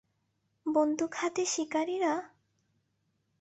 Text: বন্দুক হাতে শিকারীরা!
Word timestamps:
বন্দুক 0.65 1.11
হাতে 1.15 1.43
শিকারীরা! 1.45 2.13